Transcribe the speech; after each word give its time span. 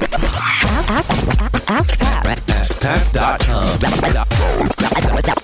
Ask, 0.00 1.98
Pat. 1.98 2.38
AskPat.com. 2.46 3.78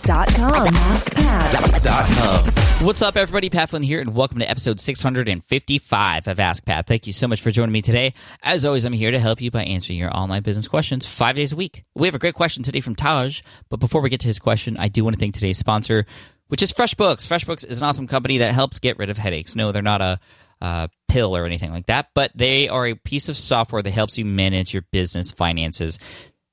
Dot 0.04 0.28
com. 0.34 0.66
AskPat. 0.66 2.84
What's 2.84 3.02
up, 3.02 3.16
everybody? 3.16 3.50
Pat 3.50 3.70
Flynn 3.70 3.82
here, 3.82 4.00
and 4.00 4.14
welcome 4.14 4.38
to 4.38 4.48
episode 4.48 4.78
655 4.78 6.28
of 6.28 6.38
Ask 6.38 6.64
Pat. 6.64 6.86
Thank 6.86 7.08
you 7.08 7.12
so 7.12 7.26
much 7.26 7.40
for 7.40 7.50
joining 7.50 7.72
me 7.72 7.82
today. 7.82 8.14
As 8.44 8.64
always, 8.64 8.84
I'm 8.84 8.92
here 8.92 9.10
to 9.10 9.18
help 9.18 9.40
you 9.40 9.50
by 9.50 9.64
answering 9.64 9.98
your 9.98 10.16
online 10.16 10.42
business 10.42 10.68
questions 10.68 11.04
five 11.04 11.34
days 11.34 11.50
a 11.50 11.56
week. 11.56 11.82
We 11.96 12.06
have 12.06 12.14
a 12.14 12.20
great 12.20 12.34
question 12.34 12.62
today 12.62 12.78
from 12.80 12.94
Taj, 12.94 13.42
but 13.70 13.80
before 13.80 14.02
we 14.02 14.10
get 14.10 14.20
to 14.20 14.28
his 14.28 14.38
question, 14.38 14.76
I 14.76 14.86
do 14.86 15.02
want 15.02 15.16
to 15.16 15.20
thank 15.20 15.34
today's 15.34 15.58
sponsor, 15.58 16.06
which 16.46 16.62
is 16.62 16.72
FreshBooks. 16.72 17.26
FreshBooks 17.26 17.66
is 17.66 17.78
an 17.78 17.84
awesome 17.84 18.06
company 18.06 18.38
that 18.38 18.54
helps 18.54 18.78
get 18.78 18.98
rid 18.98 19.10
of 19.10 19.18
headaches. 19.18 19.56
No, 19.56 19.72
they're 19.72 19.82
not 19.82 20.00
a 20.00 20.20
uh, 20.64 20.88
pill 21.08 21.36
or 21.36 21.44
anything 21.44 21.70
like 21.70 21.84
that, 21.86 22.08
but 22.14 22.32
they 22.34 22.70
are 22.70 22.86
a 22.86 22.94
piece 22.94 23.28
of 23.28 23.36
software 23.36 23.82
that 23.82 23.90
helps 23.90 24.16
you 24.16 24.24
manage 24.24 24.72
your 24.72 24.82
business 24.92 25.30
finances, 25.30 25.98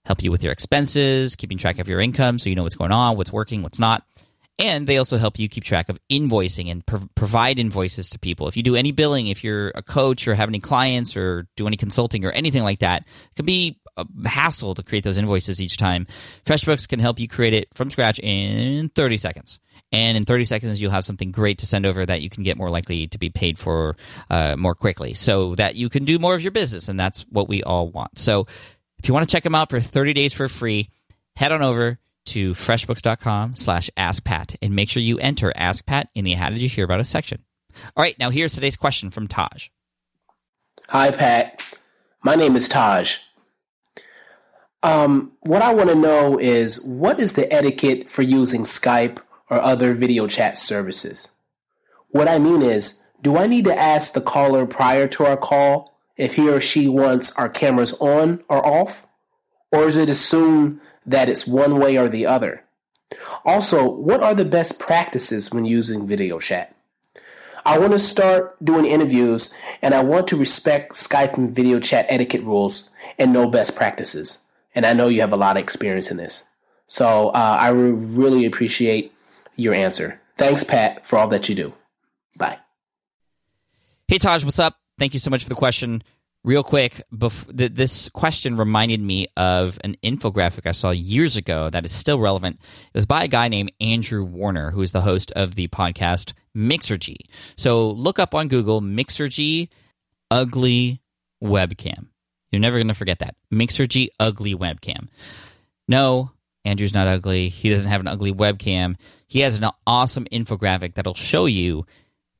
help 0.04 0.22
you 0.22 0.30
with 0.30 0.44
your 0.44 0.52
expenses, 0.52 1.38
keeping 1.38 1.58
track 1.58 1.80
of 1.80 1.88
your 1.88 2.02
income 2.02 2.38
so 2.38 2.50
you 2.50 2.56
know 2.58 2.64
what's 2.64 2.76
going 2.76 2.92
on, 2.92 3.16
what's 3.16 3.32
working, 3.32 3.64
what's 3.64 3.80
not. 3.80 4.04
And 4.60 4.86
they 4.86 4.98
also 4.98 5.18
help 5.18 5.40
you 5.40 5.48
keep 5.48 5.64
track 5.64 5.88
of 5.88 5.98
invoicing 6.12 6.70
and 6.70 6.86
pro- 6.86 7.08
provide 7.16 7.58
invoices 7.58 8.10
to 8.10 8.20
people. 8.20 8.50
If 8.50 8.58
you 8.58 8.64
do 8.64 8.76
any 8.76 8.92
billing, 8.92 9.28
if 9.28 9.46
you're 9.46 9.70
a 9.76 9.82
coach 9.82 10.28
or 10.28 10.36
have 10.36 10.50
any 10.50 10.60
clients 10.60 11.16
or 11.16 11.48
do 11.56 11.66
any 11.66 11.78
consulting 11.78 12.26
or 12.26 12.32
anything 12.32 12.64
like 12.64 12.80
that, 12.80 13.04
it 13.04 13.36
can 13.38 13.46
be 13.46 13.80
a 13.96 14.06
hassle 14.26 14.74
to 14.74 14.84
create 14.84 15.06
those 15.06 15.18
invoices 15.18 15.62
each 15.62 15.78
time. 15.78 16.06
FreshBooks 16.44 16.86
can 16.86 17.00
help 17.00 17.18
you 17.18 17.30
create 17.30 17.54
it 17.54 17.74
from 17.74 17.90
scratch 17.90 18.20
in 18.20 18.90
30 18.90 19.16
seconds. 19.16 19.61
And 19.92 20.16
in 20.16 20.24
30 20.24 20.46
seconds, 20.46 20.82
you'll 20.82 20.92
have 20.92 21.04
something 21.04 21.32
great 21.32 21.58
to 21.60 21.66
send 21.66 21.86
over 21.86 22.06
that 22.06 22.22
you 22.22 22.30
can 22.30 22.44
get 22.44 22.58
more 22.58 22.70
likely 22.70 23.08
to 23.08 23.18
be 23.18 23.30
paid 23.30 23.58
for 23.58 23.98
uh, 24.30 24.56
more 24.56 24.74
quickly 24.74 25.14
so 25.14 25.56
that 25.56 25.76
you 25.76 25.90
can 25.90 26.06
do 26.06 26.18
more 26.18 26.34
of 26.34 26.42
your 26.42 26.52
business. 26.52 26.88
And 26.88 27.00
that's 27.00 27.22
what 27.30 27.50
we 27.50 27.62
all 27.64 27.90
want. 27.90 28.18
So 28.18 28.48
if 29.00 29.08
you 29.08 29.14
want 29.14 29.28
to 29.28 29.32
check 29.32 29.44
them 29.44 29.56
out 29.56 29.70
for 29.70 29.80
30 29.80 30.14
days 30.14 30.32
for 30.32 30.48
free, 30.48 30.90
head 31.36 31.52
on 31.52 31.62
over 31.62 32.00
to 32.28 32.52
freshbooks.com 32.52 33.56
slash 33.56 33.90
askpat 33.98 34.56
and 34.62 34.76
make 34.76 34.90
sure 34.90 35.02
you 35.02 35.18
enter 35.20 35.52
askpat 35.58 36.06
in 36.16 36.24
the 36.24 36.34
how 36.34 36.50
did 36.50 36.62
you 36.62 36.70
hear 36.70 36.86
about 36.86 37.00
us 37.00 37.10
section. 37.10 37.44
All 37.96 38.04
right, 38.04 38.18
now 38.20 38.30
here's 38.30 38.54
today's 38.54 38.76
question 38.76 39.10
from 39.10 39.28
Taj. 39.28 39.70
Hi, 40.90 41.12
Pat. 41.12 41.64
My 42.24 42.36
name 42.36 42.56
is 42.56 42.70
Taj. 42.70 43.18
Um, 44.84 45.32
what 45.42 45.62
I 45.62 45.74
want 45.74 45.90
to 45.90 45.96
know 45.96 46.40
is 46.40 46.84
what 46.86 47.20
is 47.20 47.34
the 47.34 47.52
etiquette 47.52 48.10
for 48.10 48.22
using 48.22 48.64
Skype 48.64 49.20
or 49.52 49.62
other 49.62 49.94
video 49.94 50.26
chat 50.26 50.58
services? 50.58 51.28
What 52.10 52.28
I 52.28 52.40
mean 52.40 52.64
is, 52.64 53.06
do 53.22 53.38
I 53.38 53.46
need 53.46 53.66
to 53.66 53.80
ask 53.80 54.14
the 54.14 54.22
caller 54.22 54.66
prior 54.66 55.08
to 55.10 55.26
our 55.26 55.38
call 55.38 55.94
if 56.18 56.36
he 56.36 56.50
or 56.50 56.62
she 56.62 56.88
wants 56.88 57.32
our 57.34 57.50
cameras 57.50 57.94
on 58.00 58.44
or 58.50 58.66
off? 58.66 59.06
Or 59.72 59.88
is 59.88 59.96
it 59.96 60.10
assumed 60.10 60.80
that 61.06 61.30
it's 61.30 61.46
one 61.46 61.80
way 61.80 61.98
or 61.98 62.10
the 62.10 62.26
other? 62.26 62.64
Also, 63.46 63.90
what 63.90 64.24
are 64.24 64.34
the 64.34 64.46
best 64.46 64.80
practices 64.80 65.52
when 65.52 65.66
using 65.66 66.08
video 66.08 66.40
chat? 66.40 66.76
I 67.66 67.78
want 67.78 67.92
to 67.92 68.00
start 68.00 68.64
doing 68.64 68.86
interviews 68.86 69.54
and 69.82 69.94
I 69.94 70.02
want 70.02 70.28
to 70.30 70.38
respect 70.38 70.94
Skype 70.94 71.38
and 71.38 71.54
video 71.54 71.80
chat 71.80 72.06
etiquette 72.10 72.44
rules 72.44 72.90
and 73.20 73.34
know 73.34 73.50
best 73.50 73.76
practices. 73.76 74.48
And 74.74 74.86
I 74.86 74.94
know 74.94 75.10
you 75.10 75.22
have 75.22 75.34
a 75.34 75.38
lot 75.38 75.58
of 75.58 75.64
experience 75.64 76.10
in 76.10 76.18
this. 76.18 76.44
So 76.88 77.30
uh, 77.30 77.58
I 77.60 77.70
re- 77.70 77.92
really 77.92 78.46
appreciate 78.46 79.14
your 79.62 79.74
answer. 79.74 80.22
Thanks, 80.38 80.64
Pat, 80.64 81.06
for 81.06 81.18
all 81.18 81.28
that 81.30 81.50
you 81.50 81.56
do. 81.56 81.74
Bye. 82.38 82.60
Hey, 84.08 84.18
Taj, 84.18 84.44
what's 84.44 84.60
up? 84.60 84.76
Thank 84.98 85.14
you 85.14 85.20
so 85.20 85.30
much 85.30 85.44
for 85.44 85.50
the 85.50 85.56
question. 85.56 86.04
Real 86.44 86.64
quick, 86.64 87.04
bef- 87.14 87.56
th- 87.56 87.74
this 87.74 88.10
question 88.10 88.58
reminded 88.58 89.00
me 89.00 89.28
of 89.38 89.78
an 89.84 89.96
infographic 90.04 90.66
I 90.66 90.72
saw 90.72 90.90
years 90.90 91.38
ago 91.38 91.70
that 91.70 91.86
is 91.86 91.92
still 91.92 92.20
relevant. 92.20 92.58
It 92.60 92.98
was 92.98 93.06
by 93.06 93.24
a 93.24 93.28
guy 93.28 93.48
named 93.48 93.72
Andrew 93.80 94.24
Warner, 94.24 94.72
who 94.72 94.82
is 94.82 94.92
the 94.92 95.02
host 95.02 95.32
of 95.34 95.54
the 95.54 95.68
podcast 95.68 96.34
Mixergy. 96.58 97.18
So 97.58 97.92
look 97.92 98.18
up 98.18 98.34
on 98.34 98.48
Google 98.48 98.82
Mixergy 98.82 99.70
ugly 100.32 101.02
webcam. 101.44 102.08
You're 102.52 102.60
never 102.60 102.78
going 102.78 102.88
to 102.88 102.94
forget 102.96 103.20
that. 103.20 103.36
Mixergy 103.54 104.08
ugly 104.20 104.56
webcam. 104.56 105.10
No, 105.88 106.32
Andrew's 106.64 106.94
not 106.94 107.08
ugly. 107.08 107.50
He 107.50 107.70
doesn't 107.70 107.90
have 107.90 108.02
an 108.02 108.08
ugly 108.08 108.34
webcam. 108.34 108.96
He 109.28 109.40
has 109.40 109.58
an 109.58 109.70
awesome 109.88 110.26
infographic 110.32 110.94
that'll 110.94 111.14
show 111.14 111.46
you 111.46 111.86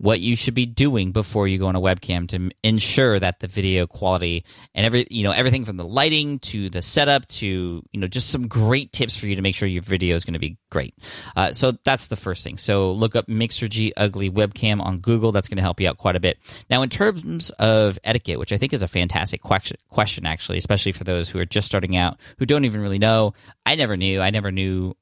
what 0.02 0.20
you 0.20 0.36
should 0.36 0.56
be 0.56 0.66
doing 0.66 1.12
before 1.12 1.48
you 1.48 1.60
go 1.60 1.68
on 1.68 1.76
a 1.76 1.80
webcam 1.80 2.28
to 2.28 2.50
ensure 2.64 3.20
that 3.20 3.40
the 3.40 3.48
video 3.48 3.86
quality 3.86 4.44
and 4.74 4.84
every 4.84 5.06
you 5.12 5.24
know 5.24 5.32
everything 5.32 5.64
from 5.64 5.78
the 5.78 5.86
lighting 5.86 6.40
to 6.40 6.72
the 6.72 6.82
setup 6.82 7.28
to 7.28 7.46
you 7.46 8.00
know 8.00 8.08
just 8.08 8.32
some 8.32 8.48
great 8.48 8.92
tips 8.92 9.16
for 9.16 9.28
you 9.28 9.36
to 9.36 9.44
make 9.44 9.54
sure 9.54 9.68
your 9.68 9.84
video 9.84 10.16
is 10.16 10.26
going 10.26 10.34
to 10.34 10.40
be 10.40 10.58
great. 10.72 10.96
Uh, 11.36 11.54
so 11.54 11.74
that's 11.84 12.08
the 12.08 12.16
first 12.16 12.44
thing. 12.44 12.58
So 12.58 12.92
look 12.94 13.16
up 13.16 13.28
Mixergy 13.28 13.92
ugly 13.96 14.32
webcam 14.32 14.82
on 14.82 15.00
Google. 15.00 15.32
That's 15.32 15.48
going 15.48 15.58
to 15.58 15.62
help 15.62 15.80
you 15.80 15.88
out 15.88 15.98
quite 15.98 16.16
a 16.16 16.20
bit. 16.20 16.40
Now, 16.70 16.82
in 16.82 16.90
terms 16.90 17.52
of 17.52 18.00
etiquette, 18.04 18.40
which 18.40 18.52
I 18.52 18.58
think 18.58 18.74
is 18.74 18.82
a 18.82 18.88
fantastic 18.88 19.42
question, 19.42 19.78
question 19.90 20.26
actually, 20.26 20.58
especially 20.58 20.94
for 20.94 21.04
those 21.04 21.30
who 21.30 21.38
are 21.38 21.46
just 21.46 21.68
starting 21.68 21.96
out 21.96 22.18
who 22.40 22.48
don't 22.48 22.66
even 22.66 22.82
really 22.82 23.00
know. 23.00 23.34
I 23.66 23.76
never 23.76 23.96
knew. 23.96 24.20
I 24.20 24.32
never 24.32 24.52
knew 24.52 24.96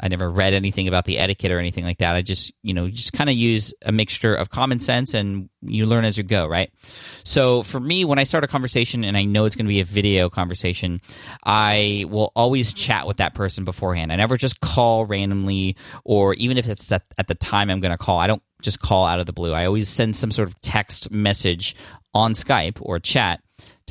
I 0.00 0.08
never 0.08 0.30
read 0.30 0.54
anything 0.54 0.88
about 0.88 1.04
the 1.04 1.18
etiquette 1.18 1.52
or 1.52 1.58
anything 1.58 1.84
like 1.84 1.98
that. 1.98 2.16
I 2.16 2.22
just, 2.22 2.52
you 2.62 2.74
know, 2.74 2.88
just 2.88 3.12
kind 3.12 3.30
of 3.30 3.36
use 3.36 3.72
a 3.84 3.92
mixture 3.92 4.34
of 4.34 4.50
common 4.50 4.78
sense 4.78 5.14
and 5.14 5.48
you 5.60 5.86
learn 5.86 6.04
as 6.04 6.18
you 6.18 6.24
go, 6.24 6.46
right? 6.46 6.72
So 7.24 7.62
for 7.62 7.78
me, 7.78 8.04
when 8.04 8.18
I 8.18 8.24
start 8.24 8.42
a 8.42 8.48
conversation 8.48 9.04
and 9.04 9.16
I 9.16 9.24
know 9.24 9.44
it's 9.44 9.54
going 9.54 9.66
to 9.66 9.70
be 9.70 9.80
a 9.80 9.84
video 9.84 10.28
conversation, 10.28 11.00
I 11.44 12.04
will 12.08 12.32
always 12.34 12.72
chat 12.72 13.06
with 13.06 13.18
that 13.18 13.34
person 13.34 13.64
beforehand. 13.64 14.12
I 14.12 14.16
never 14.16 14.36
just 14.36 14.60
call 14.60 15.06
randomly 15.06 15.76
or 16.04 16.34
even 16.34 16.58
if 16.58 16.68
it's 16.68 16.90
at, 16.90 17.04
at 17.18 17.28
the 17.28 17.34
time 17.34 17.70
I'm 17.70 17.80
going 17.80 17.92
to 17.92 17.98
call, 17.98 18.18
I 18.18 18.26
don't 18.26 18.42
just 18.60 18.80
call 18.80 19.06
out 19.06 19.20
of 19.20 19.26
the 19.26 19.32
blue. 19.32 19.52
I 19.52 19.66
always 19.66 19.88
send 19.88 20.16
some 20.16 20.30
sort 20.30 20.48
of 20.48 20.60
text 20.60 21.10
message 21.10 21.76
on 22.14 22.32
Skype 22.32 22.78
or 22.80 22.98
chat 22.98 23.40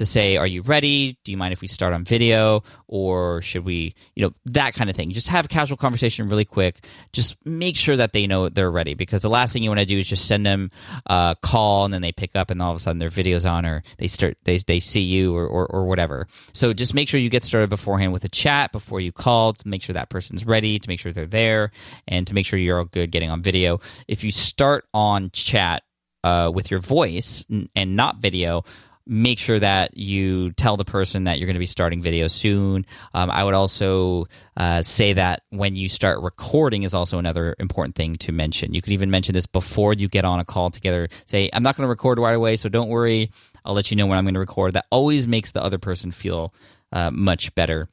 to 0.02 0.06
say, 0.06 0.38
"Are 0.38 0.48
you 0.48 0.62
ready? 0.62 1.18
Do 1.24 1.32
you 1.32 1.38
mind 1.38 1.54
if 1.54 1.62
we 1.62 1.68
start 1.68 1.94
on 1.94 2.04
video, 2.04 2.64
or 2.88 3.42
should 3.42 3.64
we?" 3.66 3.96
You 4.16 4.26
know, 4.26 4.34
that 4.46 4.74
kind 4.74 4.90
of 4.90 4.96
thing. 4.96 5.12
Just 5.12 5.30
have 5.30 5.46
a 5.46 5.48
casual 5.48 5.78
conversation, 5.78 6.28
really 6.28 6.46
quick. 6.46 6.86
Just 7.14 7.38
make 7.46 7.76
sure 7.76 7.96
that 7.96 8.12
they 8.14 8.28
know 8.28 8.50
they're 8.50 8.72
ready, 8.72 8.94
because 8.94 9.22
the 9.22 9.30
last 9.30 9.54
thing 9.54 9.64
you 9.64 9.70
want 9.70 9.80
to 9.80 9.86
do 9.86 9.98
is 9.98 10.08
just 10.08 10.26
send 10.26 10.46
them 10.46 10.72
a 11.06 11.36
call 11.42 11.86
and 11.86 11.94
then 11.94 12.02
they 12.02 12.12
pick 12.12 12.36
up 12.36 12.52
and 12.52 12.62
all 12.62 12.72
of 12.72 12.78
a 12.78 12.80
sudden 12.80 12.98
their 12.98 13.10
video's 13.10 13.46
on, 13.46 13.66
or 13.66 13.84
they 13.98 14.08
start 14.08 14.38
they 14.44 14.58
they 14.58 14.80
see 14.80 15.02
you 15.02 15.36
or 15.36 15.48
or, 15.48 15.66
or 15.68 15.86
whatever. 15.86 16.28
So 16.54 16.74
just 16.74 16.94
make 16.94 17.08
sure 17.08 17.20
you 17.20 17.30
get 17.30 17.44
started 17.44 17.70
beforehand 17.70 18.14
with 18.14 18.26
a 18.26 18.30
chat 18.30 18.72
before 18.72 19.00
you 19.00 19.12
call 19.12 19.54
to 19.54 19.68
make 19.68 19.84
sure 19.84 19.94
that 19.94 20.10
person's 20.10 20.46
ready, 20.46 20.80
to 20.80 20.90
make 20.90 21.00
sure 21.00 21.12
they're 21.12 21.26
there, 21.26 21.72
and 22.08 22.28
to 22.28 22.34
make 22.34 22.46
sure 22.46 22.60
you're 22.60 22.80
all 22.80 22.86
good 22.86 23.12
getting 23.12 23.30
on 23.30 23.42
video. 23.42 23.80
If 24.08 24.24
you 24.24 24.32
start 24.32 24.86
on 24.94 25.30
chat 25.32 25.84
uh, 26.24 26.52
with 26.54 26.72
your 26.72 26.80
voice 26.80 27.46
and 27.76 27.96
not 27.96 28.18
video, 28.18 28.64
make 29.06 29.40
sure 29.40 29.60
that 29.60 29.98
you 29.98 30.52
tell 30.52 30.78
the 30.78 30.86
person 30.86 31.26
that 31.26 31.40
you're 31.40 31.48
going 31.48 31.56
to 31.56 31.60
be 31.60 31.66
starting 31.66 32.02
video 32.02 32.28
soon. 32.28 32.86
Um, 33.14 33.30
I 33.30 33.44
would 33.44 33.54
also 33.54 34.28
uh, 34.58 34.82
say 34.82 35.14
that 35.14 35.44
when 35.50 35.76
you 35.76 35.90
start 35.90 36.22
recording 36.22 36.84
is 36.84 36.94
also 36.94 37.18
another 37.18 37.56
important 37.60 37.96
thing 37.96 38.16
to 38.18 38.32
mention. 38.32 38.74
You 38.74 38.82
could 38.82 38.94
even 38.94 39.12
mention 39.12 39.34
this 39.34 39.46
before 39.46 39.94
you 39.94 40.08
get 40.08 40.26
on 40.26 40.40
a 40.40 40.46
call 40.46 40.70
together. 40.70 41.10
Say, 41.26 41.50
I'm 41.52 41.64
not 41.64 41.76
going 41.76 41.86
to 41.86 41.90
record 41.90 42.20
right 42.20 42.36
away, 42.36 42.56
so 42.56 42.70
don't 42.70 42.90
worry. 42.90 43.32
I'll 43.66 43.74
let 43.74 43.92
you 43.92 43.98
know 43.98 44.08
when 44.08 44.18
I'm 44.18 44.26
going 44.26 44.34
to 44.36 44.40
record. 44.40 44.74
That 44.74 44.86
always 44.90 45.28
makes 45.28 45.52
the 45.52 45.64
other 45.64 45.78
person 45.78 46.12
feel 46.12 46.54
uh, 46.92 47.12
much 47.12 47.54
better. 47.56 47.90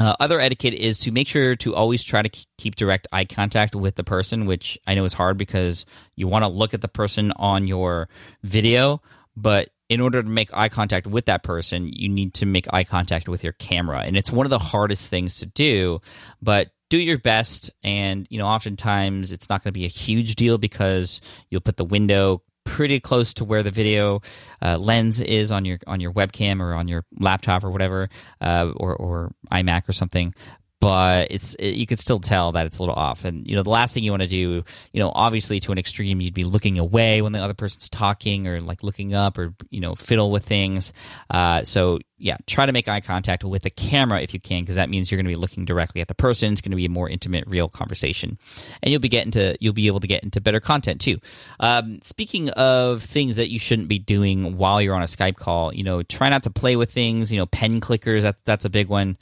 Uh, 0.00 0.14
other 0.20 0.38
etiquette 0.38 0.74
is 0.74 1.00
to 1.00 1.10
make 1.10 1.26
sure 1.26 1.56
to 1.56 1.74
always 1.74 2.04
try 2.04 2.22
to 2.22 2.46
keep 2.56 2.76
direct 2.76 3.08
eye 3.12 3.24
contact 3.24 3.74
with 3.74 3.96
the 3.96 4.04
person, 4.04 4.46
which 4.46 4.78
I 4.86 4.94
know 4.94 5.04
is 5.04 5.12
hard 5.12 5.36
because 5.36 5.86
you 6.14 6.28
want 6.28 6.44
to 6.44 6.48
look 6.48 6.72
at 6.72 6.80
the 6.80 6.88
person 6.88 7.32
on 7.34 7.66
your 7.66 8.08
video, 8.44 9.02
but 9.36 9.70
in 9.88 10.00
order 10.00 10.22
to 10.22 10.28
make 10.28 10.50
eye 10.52 10.68
contact 10.68 11.06
with 11.06 11.26
that 11.26 11.42
person, 11.42 11.88
you 11.92 12.08
need 12.08 12.34
to 12.34 12.46
make 12.46 12.66
eye 12.72 12.84
contact 12.84 13.28
with 13.28 13.42
your 13.42 13.54
camera. 13.54 14.00
And 14.00 14.16
it's 14.16 14.30
one 14.30 14.46
of 14.46 14.50
the 14.50 14.58
hardest 14.58 15.08
things 15.08 15.38
to 15.38 15.46
do, 15.46 16.00
but 16.42 16.68
do 16.90 16.98
your 16.98 17.18
best. 17.18 17.70
And, 17.82 18.26
you 18.30 18.38
know, 18.38 18.46
oftentimes 18.46 19.32
it's 19.32 19.48
not 19.48 19.62
going 19.62 19.72
to 19.72 19.78
be 19.78 19.86
a 19.86 19.88
huge 19.88 20.36
deal 20.36 20.58
because 20.58 21.20
you'll 21.50 21.60
put 21.60 21.76
the 21.76 21.84
window 21.84 22.42
pretty 22.64 23.00
close 23.00 23.32
to 23.32 23.44
where 23.44 23.62
the 23.62 23.70
video 23.70 24.20
uh, 24.60 24.76
lens 24.76 25.20
is 25.20 25.50
on 25.50 25.64
your 25.64 25.78
on 25.86 26.00
your 26.00 26.12
webcam 26.12 26.60
or 26.60 26.74
on 26.74 26.86
your 26.86 27.04
laptop 27.18 27.64
or 27.64 27.70
whatever, 27.70 28.10
uh, 28.42 28.70
or 28.76 28.94
or 28.94 29.32
iMac 29.50 29.88
or 29.88 29.92
something. 29.92 30.34
But 30.80 31.28
it's 31.30 31.54
it, 31.56 31.74
you 31.74 31.86
could 31.86 31.98
still 31.98 32.18
tell 32.18 32.52
that 32.52 32.66
it's 32.66 32.78
a 32.78 32.82
little 32.82 32.94
off. 32.94 33.24
And 33.24 33.46
you 33.48 33.56
know, 33.56 33.62
the 33.62 33.70
last 33.70 33.94
thing 33.94 34.04
you 34.04 34.12
want 34.12 34.22
to 34.22 34.28
do, 34.28 34.64
you 34.92 35.00
know, 35.00 35.10
obviously 35.14 35.58
to 35.60 35.72
an 35.72 35.78
extreme, 35.78 36.20
you'd 36.20 36.34
be 36.34 36.44
looking 36.44 36.78
away 36.78 37.20
when 37.20 37.32
the 37.32 37.40
other 37.40 37.54
person's 37.54 37.88
talking, 37.88 38.46
or 38.46 38.60
like 38.60 38.82
looking 38.82 39.14
up, 39.14 39.38
or 39.38 39.54
you 39.70 39.80
know, 39.80 39.94
fiddle 39.94 40.30
with 40.30 40.44
things. 40.44 40.92
Uh, 41.30 41.64
so 41.64 41.98
yeah, 42.18 42.36
try 42.46 42.66
to 42.66 42.72
make 42.72 42.88
eye 42.88 43.00
contact 43.00 43.44
with 43.44 43.62
the 43.62 43.70
camera 43.70 44.20
if 44.20 44.34
you 44.34 44.40
can, 44.40 44.62
because 44.62 44.76
that 44.76 44.88
means 44.88 45.10
you're 45.10 45.16
going 45.16 45.26
to 45.26 45.30
be 45.30 45.36
looking 45.36 45.64
directly 45.64 46.00
at 46.00 46.08
the 46.08 46.14
person. 46.14 46.52
It's 46.52 46.60
going 46.60 46.70
to 46.70 46.76
be 46.76 46.86
a 46.86 46.90
more 46.90 47.08
intimate, 47.08 47.44
real 47.48 47.68
conversation, 47.68 48.38
and 48.82 48.92
you'll 48.92 49.00
be 49.00 49.08
getting 49.08 49.32
to 49.32 49.56
you'll 49.60 49.72
be 49.72 49.88
able 49.88 50.00
to 50.00 50.08
get 50.08 50.22
into 50.22 50.40
better 50.40 50.60
content 50.60 51.00
too. 51.00 51.18
Um, 51.58 52.00
speaking 52.02 52.50
of 52.50 53.02
things 53.02 53.36
that 53.36 53.50
you 53.50 53.58
shouldn't 53.58 53.88
be 53.88 53.98
doing 53.98 54.56
while 54.56 54.80
you're 54.80 54.94
on 54.94 55.02
a 55.02 55.06
Skype 55.06 55.36
call, 55.36 55.74
you 55.74 55.82
know, 55.82 56.04
try 56.04 56.28
not 56.28 56.44
to 56.44 56.50
play 56.50 56.76
with 56.76 56.92
things. 56.92 57.32
You 57.32 57.38
know, 57.38 57.46
pen 57.46 57.80
clickers 57.80 58.22
that 58.22 58.36
that's 58.44 58.64
a 58.64 58.70
big 58.70 58.88
one 58.88 59.16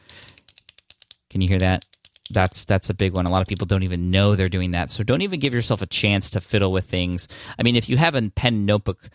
can 1.37 1.43
you 1.43 1.49
hear 1.49 1.59
that? 1.59 1.85
That's 2.31 2.65
that's 2.65 2.89
a 2.89 2.95
big 2.95 3.13
one. 3.13 3.27
A 3.27 3.31
lot 3.31 3.43
of 3.43 3.47
people 3.47 3.67
don't 3.67 3.83
even 3.83 4.11
know 4.11 4.35
they're 4.35 4.49
doing 4.49 4.71
that. 4.71 4.91
So 4.91 5.05
don't 5.05 5.21
even 5.21 5.39
give 5.39 5.53
yourself 5.53 5.83
a 5.83 5.87
chance 5.87 6.31
to 6.31 6.41
fiddle 6.41 6.73
with 6.73 6.87
things. 6.87 7.29
I 7.59 7.63
mean, 7.63 7.77
if 7.77 7.91
you 7.91 7.99
have 7.99 8.15
a 8.15 8.31
pen 8.31 8.65
notebook 8.65 9.11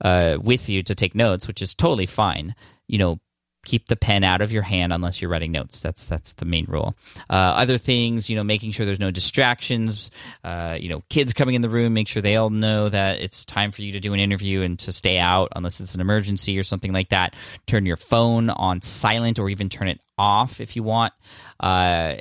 uh, 0.00 0.38
with 0.40 0.68
you 0.68 0.84
to 0.84 0.94
take 0.94 1.16
notes, 1.16 1.48
which 1.48 1.60
is 1.60 1.74
totally 1.74 2.06
fine, 2.06 2.54
you 2.86 2.96
know, 2.96 3.18
keep 3.64 3.88
the 3.88 3.96
pen 3.96 4.24
out 4.24 4.40
of 4.40 4.52
your 4.52 4.62
hand 4.62 4.92
unless 4.92 5.20
you're 5.20 5.30
writing 5.30 5.52
notes. 5.52 5.80
That's 5.80 6.08
that's 6.08 6.34
the 6.34 6.44
main 6.44 6.66
rule. 6.68 6.94
Uh, 7.28 7.32
other 7.32 7.78
things, 7.78 8.28
you 8.28 8.36
know, 8.36 8.44
making 8.44 8.72
sure 8.72 8.86
there's 8.86 9.00
no 9.00 9.10
distractions. 9.10 10.10
Uh, 10.42 10.76
you 10.78 10.88
know, 10.88 11.02
kids 11.08 11.32
coming 11.32 11.54
in 11.54 11.62
the 11.62 11.68
room, 11.68 11.94
make 11.94 12.08
sure 12.08 12.22
they 12.22 12.36
all 12.36 12.50
know 12.50 12.88
that 12.88 13.20
it's 13.20 13.44
time 13.44 13.72
for 13.72 13.82
you 13.82 13.92
to 13.92 14.00
do 14.00 14.12
an 14.12 14.20
interview 14.20 14.62
and 14.62 14.78
to 14.80 14.92
stay 14.92 15.18
out 15.18 15.48
unless 15.56 15.80
it's 15.80 15.94
an 15.94 16.00
emergency 16.00 16.58
or 16.58 16.62
something 16.62 16.92
like 16.92 17.08
that. 17.10 17.34
Turn 17.66 17.86
your 17.86 17.96
phone 17.96 18.50
on 18.50 18.82
silent 18.82 19.38
or 19.38 19.48
even 19.48 19.68
turn 19.68 19.88
it 19.88 20.00
off 20.18 20.60
if 20.60 20.76
you 20.76 20.82
want. 20.82 21.12
Uh, 21.60 22.16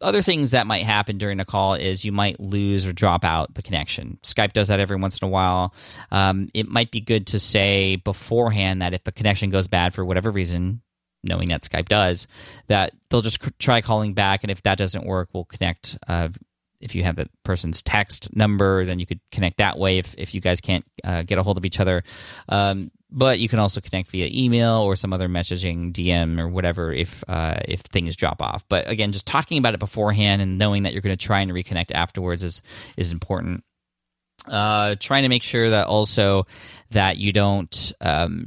other 0.00 0.22
things 0.22 0.52
that 0.52 0.66
might 0.66 0.84
happen 0.84 1.18
during 1.18 1.40
a 1.40 1.44
call 1.44 1.74
is 1.74 2.04
you 2.04 2.12
might 2.12 2.40
lose 2.40 2.86
or 2.86 2.92
drop 2.92 3.24
out 3.24 3.54
the 3.54 3.62
connection. 3.62 4.18
Skype 4.22 4.52
does 4.52 4.68
that 4.68 4.80
every 4.80 4.96
once 4.96 5.18
in 5.18 5.26
a 5.26 5.30
while. 5.30 5.74
Um, 6.10 6.48
it 6.54 6.68
might 6.68 6.90
be 6.90 7.00
good 7.00 7.28
to 7.28 7.38
say 7.38 7.96
beforehand 7.96 8.82
that 8.82 8.94
if 8.94 9.04
the 9.04 9.12
connection 9.12 9.50
goes 9.50 9.68
bad 9.68 9.94
for 9.94 10.04
whatever 10.04 10.30
reason, 10.30 10.82
knowing 11.22 11.48
that 11.48 11.62
Skype 11.62 11.88
does, 11.88 12.26
that 12.68 12.92
they'll 13.08 13.20
just 13.20 13.40
try 13.58 13.80
calling 13.80 14.14
back, 14.14 14.42
and 14.42 14.50
if 14.50 14.62
that 14.62 14.78
doesn't 14.78 15.06
work, 15.06 15.28
we'll 15.32 15.44
connect. 15.44 15.98
Uh, 16.06 16.28
if 16.80 16.94
you 16.94 17.02
have 17.02 17.16
the 17.16 17.28
person's 17.44 17.82
text 17.82 18.34
number, 18.34 18.86
then 18.86 18.98
you 18.98 19.06
could 19.06 19.20
connect 19.30 19.58
that 19.58 19.78
way. 19.78 19.98
If 19.98 20.14
if 20.16 20.34
you 20.34 20.40
guys 20.40 20.60
can't 20.60 20.84
uh, 21.04 21.22
get 21.22 21.38
a 21.38 21.42
hold 21.42 21.58
of 21.58 21.64
each 21.66 21.78
other, 21.78 22.02
um, 22.48 22.90
but 23.12 23.40
you 23.40 23.48
can 23.48 23.58
also 23.58 23.80
connect 23.80 24.10
via 24.10 24.28
email 24.32 24.76
or 24.76 24.96
some 24.96 25.12
other 25.12 25.28
messaging 25.28 25.92
DM 25.92 26.38
or 26.38 26.48
whatever 26.48 26.92
if 26.92 27.24
uh, 27.28 27.60
if 27.66 27.80
things 27.80 28.16
drop 28.16 28.42
off. 28.42 28.64
But 28.68 28.88
again, 28.88 29.12
just 29.12 29.26
talking 29.26 29.58
about 29.58 29.74
it 29.74 29.80
beforehand 29.80 30.42
and 30.42 30.58
knowing 30.58 30.84
that 30.84 30.92
you're 30.92 31.02
going 31.02 31.16
to 31.16 31.24
try 31.24 31.40
and 31.40 31.50
reconnect 31.50 31.92
afterwards 31.92 32.44
is 32.44 32.62
is 32.96 33.12
important. 33.12 33.64
Uh, 34.46 34.96
trying 34.98 35.22
to 35.22 35.28
make 35.28 35.42
sure 35.42 35.70
that 35.70 35.86
also 35.86 36.46
that 36.90 37.18
you 37.18 37.32
don't 37.32 37.92
um, 38.00 38.46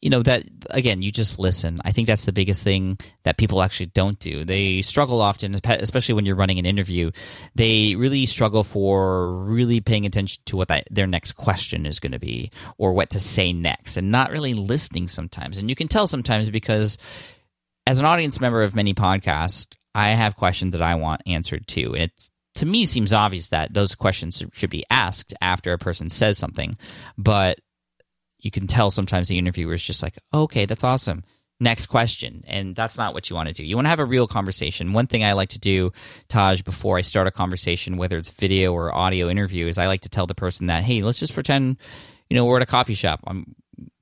you 0.00 0.10
know 0.10 0.22
that 0.22 0.44
again 0.70 1.02
you 1.02 1.10
just 1.10 1.38
listen. 1.38 1.80
I 1.84 1.92
think 1.92 2.06
that's 2.06 2.24
the 2.24 2.32
biggest 2.32 2.62
thing 2.62 2.98
that 3.24 3.36
people 3.36 3.62
actually 3.62 3.86
don't 3.86 4.18
do. 4.18 4.44
They 4.44 4.82
struggle 4.82 5.20
often 5.20 5.60
especially 5.64 6.14
when 6.14 6.24
you're 6.24 6.36
running 6.36 6.58
an 6.58 6.66
interview. 6.66 7.10
They 7.54 7.96
really 7.96 8.26
struggle 8.26 8.62
for 8.62 9.32
really 9.44 9.80
paying 9.80 10.06
attention 10.06 10.42
to 10.46 10.56
what 10.56 10.68
that, 10.68 10.86
their 10.90 11.06
next 11.06 11.32
question 11.32 11.86
is 11.86 12.00
going 12.00 12.12
to 12.12 12.18
be 12.18 12.50
or 12.76 12.92
what 12.92 13.10
to 13.10 13.20
say 13.20 13.52
next 13.52 13.96
and 13.96 14.10
not 14.10 14.30
really 14.30 14.54
listening 14.54 15.08
sometimes. 15.08 15.58
And 15.58 15.68
you 15.68 15.74
can 15.74 15.88
tell 15.88 16.06
sometimes 16.06 16.50
because 16.50 16.96
as 17.86 17.98
an 17.98 18.06
audience 18.06 18.40
member 18.40 18.62
of 18.62 18.74
many 18.76 18.94
podcasts 18.94 19.66
i 19.94 20.10
have 20.10 20.36
questions 20.36 20.72
that 20.72 20.82
i 20.82 20.94
want 20.94 21.22
answered 21.26 21.66
too. 21.66 21.94
And 21.94 22.04
it's 22.04 22.30
to 22.56 22.66
me 22.66 22.84
seems 22.84 23.12
obvious 23.12 23.48
that 23.48 23.72
those 23.72 23.94
questions 23.94 24.42
should 24.52 24.70
be 24.70 24.84
asked 24.90 25.32
after 25.40 25.72
a 25.72 25.78
person 25.78 26.10
says 26.10 26.38
something 26.38 26.74
but 27.16 27.58
you 28.38 28.50
can 28.50 28.66
tell 28.66 28.90
sometimes 28.90 29.28
the 29.28 29.38
interviewer 29.38 29.74
is 29.74 29.82
just 29.82 30.02
like, 30.02 30.18
okay, 30.32 30.66
that's 30.66 30.84
awesome. 30.84 31.24
Next 31.60 31.86
question. 31.86 32.44
And 32.46 32.76
that's 32.76 32.96
not 32.96 33.14
what 33.14 33.28
you 33.28 33.34
want 33.34 33.48
to 33.48 33.52
do. 33.52 33.64
You 33.64 33.74
want 33.74 33.86
to 33.86 33.90
have 33.90 33.98
a 33.98 34.04
real 34.04 34.28
conversation. 34.28 34.92
One 34.92 35.08
thing 35.08 35.24
I 35.24 35.32
like 35.32 35.48
to 35.50 35.58
do, 35.58 35.92
Taj, 36.28 36.62
before 36.62 36.98
I 36.98 37.00
start 37.00 37.26
a 37.26 37.32
conversation, 37.32 37.96
whether 37.96 38.16
it's 38.16 38.30
video 38.30 38.72
or 38.72 38.94
audio 38.94 39.28
interview, 39.28 39.66
is 39.66 39.76
I 39.76 39.88
like 39.88 40.02
to 40.02 40.08
tell 40.08 40.26
the 40.26 40.36
person 40.36 40.66
that, 40.66 40.84
hey, 40.84 41.00
let's 41.00 41.18
just 41.18 41.34
pretend, 41.34 41.78
you 42.30 42.36
know, 42.36 42.44
we're 42.44 42.58
at 42.58 42.62
a 42.62 42.66
coffee 42.66 42.94
shop. 42.94 43.20
I'm, 43.26 43.56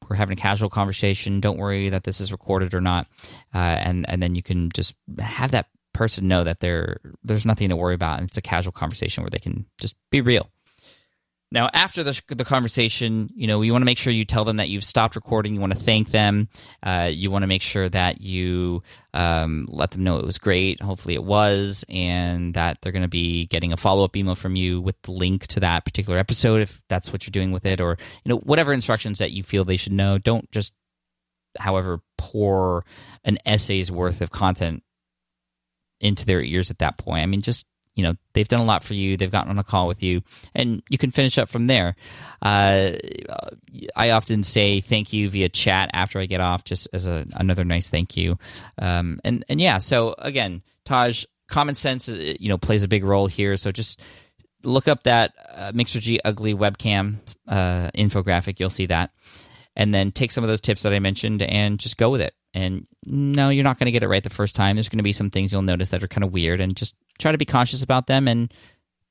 we're 0.06 0.17
having 0.17 0.37
a 0.37 0.41
casual 0.41 0.69
conversation. 0.69 1.41
Don't 1.41 1.56
worry 1.56 1.88
that 1.88 2.05
this 2.05 2.21
is 2.21 2.31
recorded 2.31 2.75
or 2.75 2.83
not. 2.83 3.06
Uh, 3.55 3.59
and, 3.59 4.05
and 4.09 4.23
then 4.23 4.35
you 4.35 4.43
can 4.43 4.71
just 4.71 4.94
have 5.19 5.53
that 5.53 5.67
person 5.94 6.29
know 6.29 6.44
that 6.44 6.61
there 6.61 6.99
there's 7.25 7.47
nothing 7.47 7.71
to 7.71 7.77
worry 7.77 7.94
about 7.94 8.19
and 8.19 8.29
it's 8.29 8.37
a 8.37 8.43
casual 8.43 8.71
conversation 8.71 9.23
where 9.23 9.31
they 9.31 9.38
can 9.38 9.65
just 9.81 9.97
be 10.11 10.21
real 10.21 10.50
now, 11.52 11.69
after 11.72 12.02
the, 12.02 12.20
the 12.28 12.44
conversation, 12.44 13.31
you 13.34 13.46
know, 13.46 13.62
you 13.62 13.70
want 13.70 13.82
to 13.82 13.87
make 13.87 13.98
sure 13.98 14.12
you 14.12 14.25
tell 14.25 14.44
them 14.44 14.56
that 14.56 14.69
you've 14.69 14.82
stopped 14.82 15.14
recording. 15.14 15.54
You 15.54 15.60
want 15.60 15.75
to 15.75 15.78
thank 15.78 16.10
them. 16.10 16.48
Uh, 16.82 17.08
you 17.12 17.31
want 17.31 17.44
to 17.44 17.46
make 17.46 17.62
sure 17.62 17.88
that 17.88 18.20
you 18.20 18.82
um, 19.14 19.66
let 19.70 19.93
them 19.93 20.02
know 20.02 20.19
it 20.19 20.25
was 20.25 20.38
great. 20.38 20.82
Hopefully, 20.82 21.14
it 21.14 21.22
was, 21.22 21.84
and 21.88 22.54
that 22.54 22.78
they're 22.82 22.90
going 22.90 23.02
to 23.02 23.08
be 23.08 23.46
getting 23.46 23.72
a 23.72 23.76
follow 23.76 24.04
up 24.04 24.16
email 24.16 24.34
from 24.34 24.56
you 24.56 24.81
with 24.81 25.00
the 25.02 25.12
link 25.12 25.46
to 25.48 25.60
that 25.60 25.84
particular 25.84 26.19
episode 26.19 26.62
if 26.62 26.82
that's 26.88 27.12
what 27.12 27.25
you're 27.25 27.31
doing 27.31 27.52
with 27.52 27.64
it, 27.64 27.81
or 27.81 27.96
you 28.25 28.31
know, 28.31 28.38
whatever 28.38 28.72
instructions 28.72 29.20
that 29.20 29.31
you 29.31 29.44
feel 29.44 29.64
they 29.64 29.76
should 29.76 29.92
know. 29.92 30.19
Don't 30.19 30.50
just, 30.50 30.72
however, 31.60 32.00
pour 32.19 32.84
an 33.25 33.38
essay's 33.46 33.90
worth 33.90 34.20
of 34.20 34.32
content 34.32 34.82
into 36.00 36.26
their 36.26 36.42
ears 36.42 36.72
at 36.72 36.78
that 36.78 36.99
point. 36.99 37.22
I 37.22 37.26
mean, 37.26 37.40
just 37.40 37.66
you 37.96 38.02
know 38.04 38.12
they've 38.34 38.46
done 38.46 38.60
a 38.60 38.64
lot 38.64 38.84
for 38.84 38.94
you 38.94 39.16
they've 39.16 39.32
gotten 39.32 39.50
on 39.50 39.58
a 39.58 39.64
call 39.64 39.88
with 39.88 40.02
you 40.02 40.22
and 40.54 40.82
you 40.88 40.98
can 40.98 41.10
finish 41.10 41.38
up 41.38 41.48
from 41.48 41.66
there. 41.66 41.96
Uh, 42.40 42.93
i 43.96 44.10
often 44.10 44.43
say 44.43 44.81
thank 44.81 45.12
you 45.12 45.28
via 45.28 45.48
chat 45.48 45.90
after 45.93 46.20
i 46.20 46.26
get 46.26 46.40
off 46.40 46.62
just 46.62 46.87
as 46.93 47.06
a, 47.06 47.26
another 47.34 47.64
nice 47.64 47.88
thank 47.88 48.16
you. 48.16 48.38
Um, 48.78 49.20
and 49.25 49.44
and 49.48 49.60
yeah 49.60 49.78
so 49.78 50.14
again 50.19 50.62
taj 50.84 51.25
common 51.48 51.75
sense 51.75 52.08
uh, 52.08 52.34
you 52.38 52.48
know 52.48 52.58
plays 52.58 52.82
a 52.82 52.88
big 52.88 53.04
role 53.04 53.26
here. 53.26 53.56
So 53.56 53.72
just 53.72 54.00
look 54.62 54.88
up 54.88 55.04
that 55.04 55.32
uh, 55.54 55.72
mixergy 55.72 56.19
ugly 56.25 56.54
webcam 56.54 57.19
uh, 57.46 57.90
infographic. 57.94 58.58
You'll 58.58 58.70
see 58.70 58.87
that 58.87 59.10
and 59.76 59.94
then 59.94 60.11
take 60.11 60.32
some 60.32 60.43
of 60.43 60.49
those 60.49 60.61
tips 60.61 60.82
that 60.82 60.93
i 60.93 60.99
mentioned 60.99 61.43
and 61.43 61.78
just 61.78 61.96
go 61.96 62.11
with 62.11 62.20
it 62.20 62.34
and 62.56 62.87
no, 63.05 63.50
you're 63.50 63.64
not 63.64 63.78
going 63.78 63.84
to 63.84 63.93
get 63.93 64.02
it 64.02 64.08
right 64.08 64.23
the 64.23 64.31
first 64.31 64.55
time. 64.55 64.76
There's 64.76 64.88
going 64.88 64.99
to 64.99 65.05
be 65.05 65.12
some 65.12 65.28
things 65.28 65.52
you'll 65.52 65.61
notice 65.61 65.90
that 65.90 66.02
are 66.02 66.08
kind 66.08 66.25
of 66.25 66.32
weird, 66.32 66.61
and 66.61 66.75
just 66.75 66.94
try 67.19 67.31
to 67.31 67.38
be 67.38 67.44
conscious 67.44 67.82
about 67.82 68.06
them 68.06 68.26
and 68.26 68.52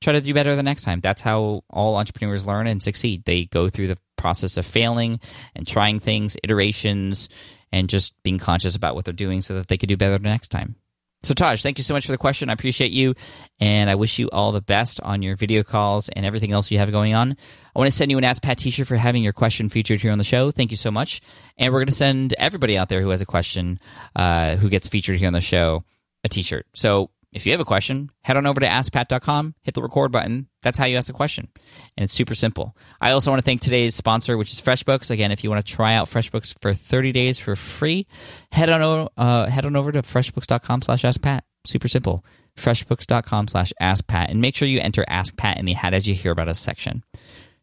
try 0.00 0.12
to 0.12 0.20
do 0.20 0.34
better 0.34 0.56
the 0.56 0.64
next 0.64 0.82
time. 0.82 1.00
That's 1.00 1.22
how 1.22 1.62
all 1.70 1.96
entrepreneurs 1.96 2.44
learn 2.44 2.66
and 2.66 2.82
succeed. 2.82 3.24
They 3.24 3.44
go 3.46 3.68
through 3.68 3.86
the 3.86 3.98
process 4.16 4.56
of 4.56 4.66
failing 4.66 5.20
and 5.54 5.66
trying 5.66 6.00
things, 6.00 6.36
iterations, 6.42 7.28
and 7.70 7.88
just 7.88 8.20
being 8.24 8.38
conscious 8.38 8.74
about 8.74 8.96
what 8.96 9.04
they're 9.04 9.14
doing 9.14 9.42
so 9.42 9.54
that 9.54 9.68
they 9.68 9.78
could 9.78 9.88
do 9.88 9.96
better 9.96 10.18
the 10.18 10.24
next 10.24 10.50
time. 10.50 10.74
So, 11.22 11.34
Taj, 11.34 11.62
thank 11.62 11.78
you 11.78 11.84
so 11.84 11.94
much 11.94 12.06
for 12.06 12.12
the 12.12 12.18
question. 12.18 12.50
I 12.50 12.52
appreciate 12.52 12.92
you, 12.92 13.14
and 13.58 13.90
I 13.90 13.94
wish 13.94 14.18
you 14.18 14.28
all 14.30 14.52
the 14.52 14.60
best 14.60 15.00
on 15.00 15.22
your 15.22 15.34
video 15.34 15.64
calls 15.64 16.08
and 16.08 16.24
everything 16.24 16.52
else 16.52 16.70
you 16.70 16.78
have 16.78 16.92
going 16.92 17.14
on. 17.14 17.36
I 17.74 17.78
want 17.78 17.90
to 17.90 17.96
send 17.96 18.10
you 18.10 18.18
an 18.18 18.24
Ask 18.24 18.42
Pat 18.42 18.58
t 18.58 18.70
shirt 18.70 18.86
for 18.86 18.96
having 18.96 19.24
your 19.24 19.32
question 19.32 19.68
featured 19.68 20.00
here 20.00 20.12
on 20.12 20.18
the 20.18 20.24
show. 20.24 20.50
Thank 20.50 20.70
you 20.70 20.76
so 20.76 20.90
much. 20.90 21.20
And 21.58 21.72
we're 21.72 21.80
going 21.80 21.88
to 21.88 21.92
send 21.92 22.34
everybody 22.38 22.78
out 22.78 22.88
there 22.88 23.00
who 23.00 23.10
has 23.10 23.22
a 23.22 23.26
question 23.26 23.80
uh, 24.14 24.56
who 24.56 24.68
gets 24.68 24.88
featured 24.88 25.16
here 25.16 25.26
on 25.26 25.32
the 25.32 25.40
show 25.40 25.84
a 26.22 26.28
t 26.28 26.42
shirt. 26.42 26.66
So, 26.74 27.10
if 27.36 27.44
you 27.44 27.52
have 27.52 27.60
a 27.60 27.66
question, 27.66 28.10
head 28.22 28.38
on 28.38 28.46
over 28.46 28.60
to 28.60 28.66
askpat.com, 28.66 29.54
hit 29.60 29.74
the 29.74 29.82
record 29.82 30.10
button. 30.10 30.48
That's 30.62 30.78
how 30.78 30.86
you 30.86 30.96
ask 30.96 31.10
a 31.10 31.12
question. 31.12 31.48
And 31.94 32.04
it's 32.04 32.12
super 32.14 32.34
simple. 32.34 32.74
I 32.98 33.10
also 33.10 33.30
want 33.30 33.40
to 33.40 33.44
thank 33.44 33.60
today's 33.60 33.94
sponsor, 33.94 34.38
which 34.38 34.52
is 34.52 34.60
FreshBooks. 34.60 35.10
Again, 35.10 35.30
if 35.30 35.44
you 35.44 35.50
want 35.50 35.64
to 35.64 35.70
try 35.70 35.94
out 35.94 36.08
FreshBooks 36.08 36.54
for 36.62 36.72
30 36.72 37.12
days 37.12 37.38
for 37.38 37.54
free, 37.54 38.06
head 38.52 38.70
on, 38.70 38.80
over, 38.80 39.10
uh, 39.18 39.50
head 39.50 39.66
on 39.66 39.76
over 39.76 39.92
to 39.92 40.00
freshbooks.com 40.00 40.80
slash 40.80 41.02
askpat. 41.02 41.42
Super 41.66 41.88
simple. 41.88 42.24
Freshbooks.com 42.56 43.48
slash 43.48 43.70
askpat. 43.82 44.30
And 44.30 44.40
make 44.40 44.56
sure 44.56 44.66
you 44.66 44.80
enter 44.80 45.04
Ask 45.06 45.36
Pat 45.36 45.58
in 45.58 45.66
the 45.66 45.74
How 45.74 45.90
Did 45.90 46.06
You 46.06 46.14
Hear 46.14 46.32
About 46.32 46.48
Us 46.48 46.58
section. 46.58 47.04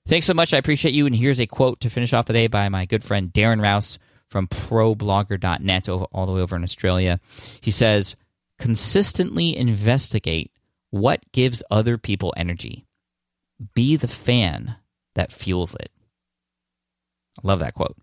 Thanks 0.07 0.27
so 0.27 0.35
much. 0.35 0.53
I 0.53 0.57
appreciate 0.57 0.93
you. 0.93 1.07
And 1.07 1.15
here's 1.15 1.39
a 1.41 1.47
quote 1.47 1.79
to 1.79 1.89
finish 1.89 2.13
off 2.13 2.27
the 2.27 2.33
day 2.33 2.45
by 2.45 2.69
my 2.69 2.85
good 2.85 3.03
friend 3.03 3.33
Darren 3.33 3.59
Rowse 3.59 3.97
from 4.29 4.47
problogger.net 4.47 5.89
all 5.89 6.25
the 6.27 6.31
way 6.31 6.41
over 6.41 6.55
in 6.55 6.63
Australia. 6.63 7.19
He 7.59 7.71
says, 7.71 8.15
consistently 8.63 9.57
investigate 9.57 10.49
what 10.89 11.19
gives 11.33 11.61
other 11.69 11.97
people 11.97 12.33
energy. 12.37 12.85
Be 13.73 13.97
the 13.97 14.07
fan 14.07 14.77
that 15.15 15.33
fuels 15.33 15.75
it. 15.75 15.91
I 17.43 17.45
love 17.45 17.59
that 17.59 17.73
quote. 17.73 17.97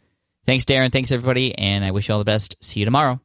Thanks, 0.45 0.67
Darren. 0.67 0.93
Thanks, 0.93 1.13
everybody. 1.13 1.57
And 1.57 1.83
I 1.83 1.93
wish 1.93 2.09
you 2.09 2.13
all 2.13 2.19
the 2.19 2.27
best. 2.27 2.57
See 2.61 2.81
you 2.81 2.85
tomorrow. 2.85 3.23